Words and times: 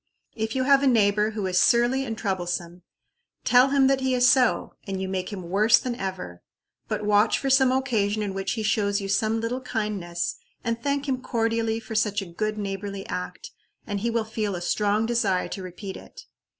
If 0.35 0.55
you 0.55 0.63
have 0.63 0.81
a 0.81 0.87
neighbor 0.87 1.29
who 1.29 1.45
is 1.45 1.59
surly 1.59 2.05
and 2.05 2.17
troublesome 2.17 2.81
tell 3.43 3.69
him 3.69 3.85
that 3.85 4.01
he 4.01 4.15
is 4.15 4.27
so, 4.27 4.73
and 4.87 4.99
you 4.99 5.07
make 5.07 5.31
him 5.31 5.43
worse 5.47 5.77
than 5.77 5.93
ever. 5.93 6.41
But 6.87 7.05
watch 7.05 7.37
for 7.37 7.51
some 7.51 7.71
occasion 7.71 8.23
in 8.23 8.33
which 8.33 8.53
he 8.53 8.63
shows 8.63 8.99
you 8.99 9.07
some 9.07 9.39
little 9.39 9.61
kindness, 9.61 10.37
and 10.63 10.81
thank 10.81 11.07
him 11.07 11.21
cordially 11.21 11.79
for 11.79 11.93
such 11.93 12.19
a 12.19 12.25
good 12.33 12.57
neighborly 12.57 13.05
act, 13.09 13.51
and 13.85 13.99
he 13.99 14.09
will 14.09 14.25
feel 14.25 14.55
a 14.55 14.61
strong 14.61 15.05
desire 15.05 15.47
to 15.49 15.61
repeat 15.61 15.95
it. 15.95 16.23